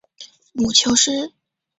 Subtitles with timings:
[0.53, 1.31] 母丘氏。